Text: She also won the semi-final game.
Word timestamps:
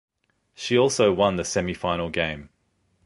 She 0.55 0.79
also 0.79 1.13
won 1.13 1.35
the 1.35 1.45
semi-final 1.45 2.09
game. 2.09 2.49